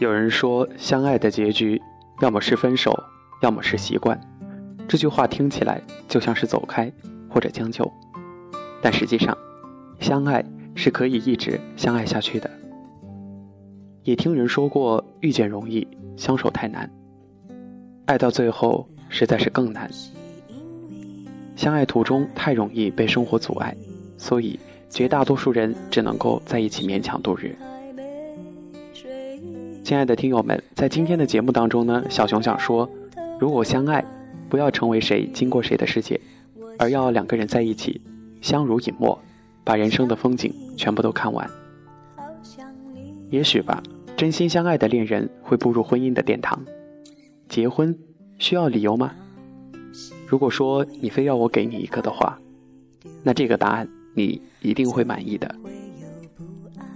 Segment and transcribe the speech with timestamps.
[0.00, 1.80] 有人说，相爱的结局，
[2.20, 2.92] 要么是分手，
[3.42, 4.20] 要么是习惯。
[4.88, 6.92] 这句话听起来就像是走开
[7.30, 7.90] 或者将就，
[8.82, 9.36] 但实际上，
[10.00, 10.44] 相爱
[10.74, 12.50] 是可以一直相爱下去的。
[14.02, 16.90] 也听人说过，遇见容易，相守太难。
[18.06, 19.88] 爱到最后，实在是更难。
[21.54, 23.74] 相爱途中太容易被生活阻碍，
[24.18, 24.58] 所以
[24.90, 27.56] 绝大多数人只能够在一起勉强度日。
[29.84, 32.88] 亲爱的听友们，在今天的节目当中呢，小熊想说，
[33.38, 34.02] 如果相爱，
[34.48, 36.18] 不要成为谁经过谁的世界，
[36.78, 38.00] 而要两个人在一起，
[38.40, 39.18] 相濡以沫，
[39.62, 41.46] 把人生的风景全部都看完。
[43.28, 43.82] 也许吧，
[44.16, 46.64] 真心相爱的恋人会步入婚姻的殿堂。
[47.50, 47.94] 结婚
[48.38, 49.12] 需要理由吗？
[50.26, 52.38] 如果说你非要我给你一个的话，
[53.22, 55.54] 那这个答案你一定会满意的。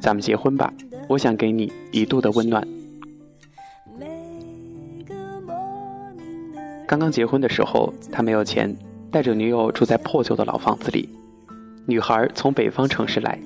[0.00, 0.72] 咱们结婚吧，
[1.06, 2.66] 我想给你一度的温暖。
[6.88, 8.74] 刚刚结婚的时候，他没有钱，
[9.10, 11.06] 带着女友住在破旧的老房子里。
[11.84, 13.38] 女孩从北方城市来，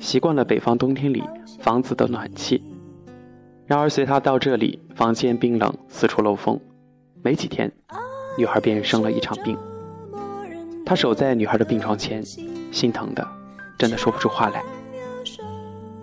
[0.00, 1.22] 习惯了北方冬天里
[1.60, 2.60] 房子的暖气。
[3.64, 6.58] 然而随他到这里，房间冰冷，四处漏风。
[7.22, 7.70] 没几天，
[8.36, 9.56] 女孩便生了一场病。
[10.84, 12.20] 他守在女孩的病床前，
[12.72, 13.24] 心疼的，
[13.78, 14.64] 真的说不出话来。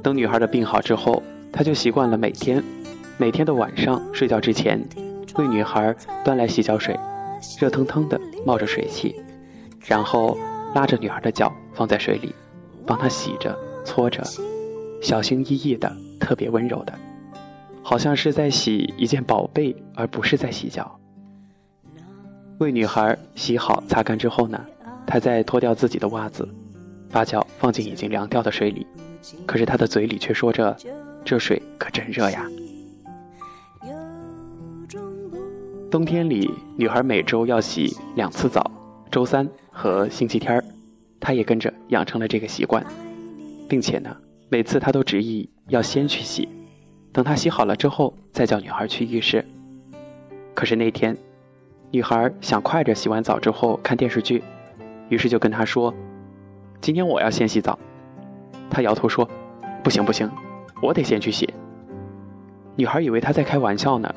[0.01, 1.21] 等女孩的病好之后，
[1.51, 2.63] 他就习惯了每天，
[3.17, 4.81] 每天的晚上睡觉之前。
[5.37, 6.97] 为女孩端来洗脚水，
[7.59, 9.15] 热腾腾的冒着水汽，
[9.85, 10.37] 然后
[10.73, 12.33] 拉着女孩的脚放在水里，
[12.85, 14.23] 帮她洗着搓着，
[15.01, 16.93] 小心翼翼的，特别温柔的，
[17.83, 20.99] 好像是在洗一件宝贝，而不是在洗脚。
[22.57, 24.59] 为女孩洗好擦干之后呢，
[25.05, 26.47] 他再脱掉自己的袜子，
[27.11, 28.87] 把脚放进已经凉掉的水里，
[29.45, 30.75] 可是他的嘴里却说着
[31.23, 32.43] ：“这水可真热呀。”
[35.89, 38.69] 冬天里，女孩每周要洗两次澡，
[39.09, 40.61] 周三和星期天，
[41.17, 42.85] 她也跟着养成了这个习惯，
[43.69, 44.13] 并且呢，
[44.49, 46.49] 每次她都执意要先去洗，
[47.13, 49.45] 等她洗好了之后再叫女孩去浴室。
[50.53, 51.15] 可是那天，
[51.89, 54.43] 女孩想快着洗完澡之后看电视剧，
[55.07, 55.93] 于是就跟他说
[56.81, 57.79] ：“今天我要先洗澡。”
[58.69, 59.25] 他摇头说
[59.81, 60.29] ：“不行不行，
[60.81, 61.47] 我得先去洗。”
[62.75, 64.13] 女孩以为他在开玩笑呢。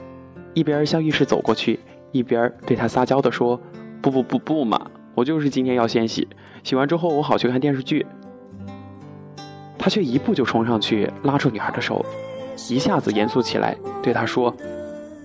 [0.54, 1.78] 一边向浴室走过去，
[2.12, 3.60] 一边对他撒娇地说
[4.02, 6.28] ：“不不不不嘛，我就是今天要先洗，
[6.62, 8.06] 洗完之后我好去看电视剧。”
[9.78, 12.04] 他却一步就冲上去拉住女孩的手，
[12.68, 14.54] 一下子严肃起来，对她说：“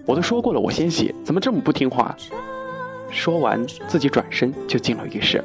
[0.06, 2.16] 我都说过了，我先洗，怎么这么不听话？”
[3.12, 5.44] 说完，自己转身就进了浴室。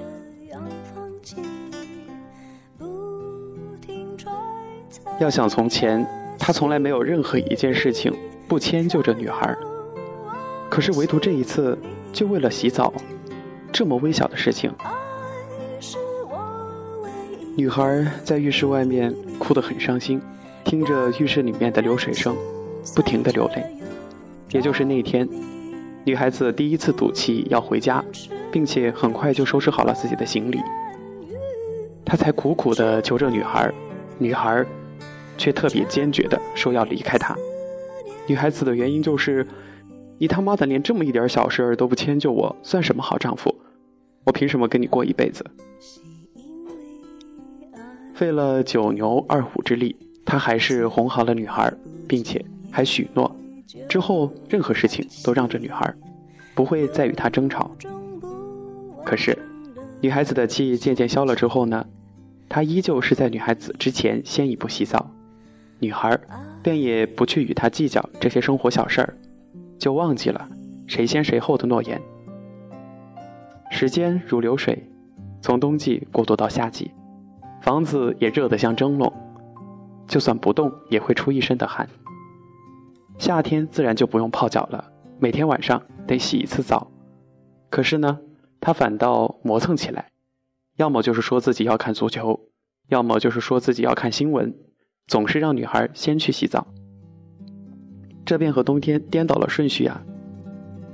[5.21, 6.07] 要想从前，
[6.39, 8.13] 他从来没有任何一件事情
[8.49, 9.57] 不迁就着女孩。
[10.71, 11.77] 可是唯独这一次，
[12.13, 12.95] 就为了洗澡，
[13.73, 14.73] 这么微小的事情，
[17.57, 20.23] 女孩在浴室外面哭得很伤心，
[20.65, 22.37] 听着浴室里面的流水声，
[22.95, 23.67] 不停的流泪。
[24.51, 25.29] 也就是那天，
[26.05, 28.03] 女孩子第一次赌气要回家，
[28.53, 30.61] 并且很快就收拾好了自己的行李，
[32.05, 33.71] 她才苦苦的求着女孩，
[34.19, 34.65] 女孩
[35.37, 37.37] 却特别坚决的说要离开他。
[38.29, 39.45] 女孩子的原因就是。
[40.21, 43.57] 你他妈的连这么一点小事儿都不迁就我，算什么好丈夫？
[44.25, 45.43] 我凭什么跟你过一辈子？
[48.13, 51.73] 费了九牛二虎之力，他还是哄好了女孩，
[52.07, 53.35] 并且还许诺，
[53.89, 55.91] 之后任何事情都让着女孩，
[56.55, 57.71] 不会再与她争吵。
[59.03, 59.39] 可是，
[60.03, 61.87] 女孩子的气渐渐消了之后呢，
[62.47, 65.11] 他依旧是在女孩子之前先一步洗澡，
[65.79, 66.21] 女孩
[66.63, 69.17] 便也不去与他计较这些生活小事儿。
[69.81, 70.47] 就忘记了
[70.87, 72.01] 谁先谁后的诺言。
[73.71, 74.87] 时间如流水，
[75.41, 76.91] 从冬季过渡到夏季，
[77.63, 79.11] 房子也热得像蒸笼，
[80.07, 81.89] 就算不动也会出一身的汗。
[83.19, 86.91] 夏天自然就不用泡脚了，每天晚上得洗一次澡。
[87.71, 88.19] 可是呢，
[88.61, 90.11] 他反倒磨蹭起来，
[90.77, 92.39] 要么就是说自己要看足球，
[92.89, 94.55] 要么就是说自己要看新闻，
[95.07, 96.67] 总是让女孩先去洗澡。
[98.31, 100.01] 这便和冬天颠倒了顺序啊！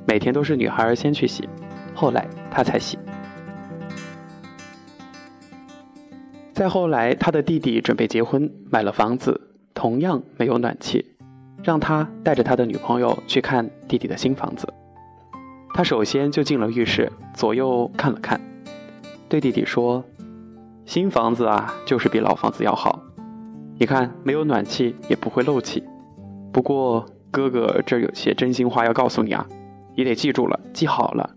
[0.06, 1.46] 每天都是女孩先去洗，
[1.94, 2.98] 后来他才洗。
[6.54, 9.38] 再后来，他的弟弟准备结婚，买了房子，
[9.74, 11.14] 同样没有暖气，
[11.62, 14.72] 让他带着他的女朋友去看弟弟的新房子。
[15.74, 18.40] 他首先就进了浴室，左右看了看，
[19.28, 20.02] 对弟弟说
[20.86, 22.98] ：“新房子啊，就是比老房子要好。
[23.78, 25.84] 你看，没有暖气，也不会漏气。”
[26.50, 27.04] 不过
[27.36, 29.46] 哥哥这有些真心话要告诉你啊，
[29.94, 31.36] 你得记住了，记好了。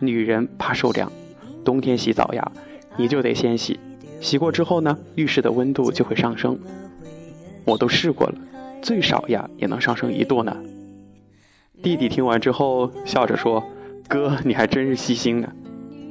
[0.00, 1.12] 女人怕受凉，
[1.64, 2.50] 冬天洗澡呀，
[2.96, 3.78] 你就得先洗。
[4.20, 6.58] 洗过之后呢，浴室的温度就会上升。
[7.64, 8.34] 我都试过了，
[8.82, 10.56] 最少呀也能上升一度呢。
[11.80, 13.62] 弟弟听完之后笑着说
[14.08, 15.48] ：“哥，你还真是细心呢。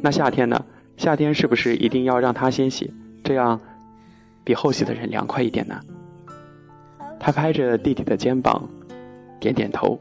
[0.02, 0.64] 那夏天呢？
[0.96, 3.60] 夏天是不是一定要让他先洗，这样
[4.46, 5.82] 比后洗的人凉快一点呢？”
[7.20, 8.70] 他拍着弟弟的肩膀，
[9.44, 10.00] 点点头。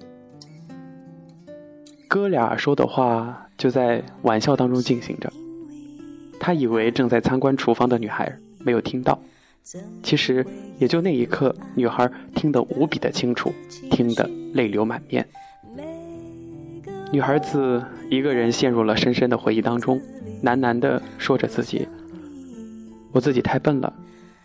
[2.07, 5.33] 哥俩说的话就在玩笑当中进行着。
[6.39, 9.19] 他以为正在参观厨房的女孩没有听到，
[10.03, 10.47] 其实
[10.79, 13.53] 也就那一刻，女孩听得无比的清楚，
[13.91, 15.27] 听得泪流满面。
[17.13, 20.01] 女孩子一个人陷入了深深的回忆当中，
[20.43, 21.87] 喃喃地说着自己
[23.13, 23.93] ：“我自己太笨了，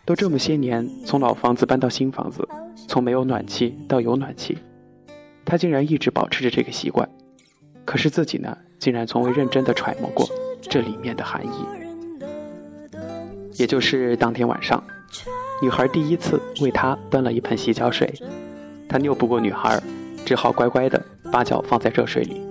[0.06, 2.48] 都这么些年，从老房子搬到新房子，
[2.88, 4.58] 从没有暖气到有暖气，
[5.48, 7.08] 他竟然一直保持着这个习惯，
[7.86, 10.28] 可是自己呢，竟然从未认真地揣摩过
[10.62, 11.66] 这里面的含义。”
[13.56, 14.84] 也就是当天晚上，
[15.62, 18.14] 女孩第一次为他端了一盆洗脚水，
[18.90, 19.82] 他拗不过女孩，
[20.26, 21.02] 只好乖乖的
[21.32, 22.42] 把脚放在热水里。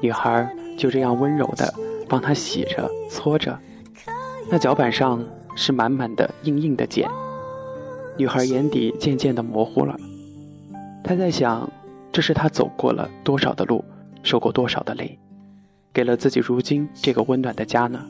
[0.00, 1.74] 女孩就这样温柔的
[2.08, 3.58] 帮他洗着、搓着，
[4.50, 5.24] 那脚板上
[5.56, 7.08] 是满满的硬硬的茧。
[8.16, 9.96] 女孩眼底渐渐的模糊了，
[11.02, 11.68] 她在想，
[12.18, 13.84] 这是他走过了多少的路，
[14.24, 15.16] 受过多少的累，
[15.92, 18.04] 给了自己如今这个温暖的家呢？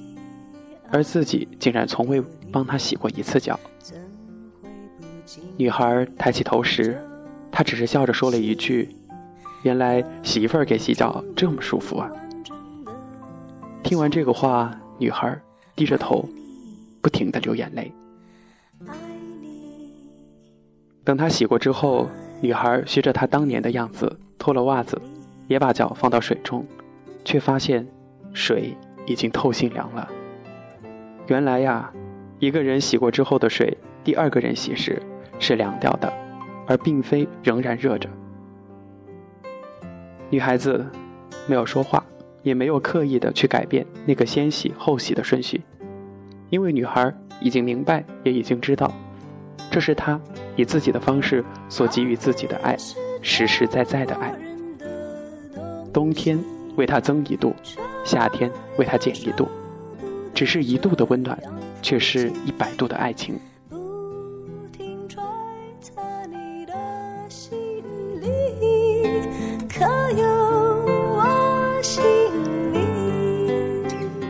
[0.90, 3.60] 而自己竟然从未帮他洗过一次脚。
[5.58, 6.98] 女孩抬起头时，
[7.52, 8.96] 他只是笑着说了一句
[9.62, 12.10] ：“原来媳妇儿给洗脚这么舒服啊！”
[13.84, 15.38] 听完这个话，女孩
[15.76, 16.26] 低着头，
[17.02, 17.92] 不停的流眼泪。
[21.04, 22.08] 等他洗过之后，
[22.40, 25.00] 女孩学着他当年的样子脱了袜子，
[25.48, 26.64] 也把脚放到水中，
[27.24, 27.86] 却发现
[28.32, 28.76] 水
[29.06, 30.08] 已经透心凉了。
[31.26, 31.92] 原来呀，
[32.38, 35.02] 一个人洗过之后的水，第二个人洗时
[35.38, 36.12] 是凉掉的，
[36.66, 38.08] 而并非仍然热着。
[40.30, 40.86] 女孩子
[41.46, 42.04] 没有说话，
[42.42, 45.62] 也没有刻意的去改变那个先洗后洗的顺序，
[46.50, 48.92] 因为女孩已经明白，也已经知道，
[49.70, 50.20] 这是他
[50.56, 52.76] 以自己的方式所给予自己的爱，
[53.22, 54.34] 实实在在的爱。
[55.92, 56.38] 冬天
[56.76, 57.54] 为他增一度，
[58.04, 59.48] 夏天为他减一度。
[60.34, 61.36] 只是一度的温暖，
[61.82, 63.38] 却是一百度的爱情。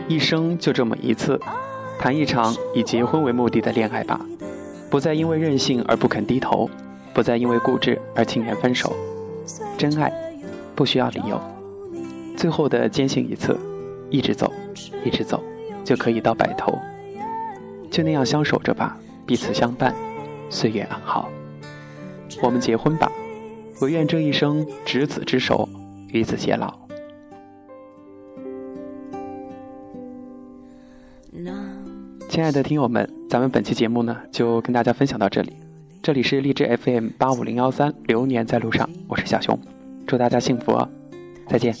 [0.07, 1.39] 一生就这么一次，
[1.99, 4.19] 谈一场以结婚为目的的恋爱吧，
[4.89, 6.69] 不再因为任性而不肯低头，
[7.13, 8.95] 不再因为固执而轻言分手。
[9.77, 10.11] 真爱
[10.75, 11.39] 不需要理由，
[12.35, 13.57] 最后的坚信一次，
[14.09, 14.51] 一直走，
[15.03, 15.43] 一直走。
[15.85, 16.77] 就可以到白头，
[17.89, 18.95] 就那样相守着吧，
[19.25, 19.95] 彼此相伴，
[20.47, 21.27] 岁月安好。
[22.43, 23.11] 我们结婚吧，
[23.81, 25.67] 我愿这一生执子之手，
[26.09, 26.88] 与子偕老。
[32.39, 35.57] 亲爱的听友们，咱们本期节目呢，就跟大家分享到这里。
[36.01, 39.59] 这里是荔枝 FM 八五零幺三，流年在路上，我是小熊，
[40.07, 40.87] 祝大家幸福哦，
[41.49, 41.75] 再见。